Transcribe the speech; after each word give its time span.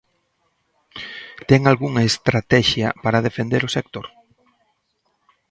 ¿Ten 1.49 1.61
algunha 1.63 2.07
estratexia 2.11 2.87
para 3.03 3.23
defender 3.27 3.61
o 3.67 3.73
sector? 3.77 4.05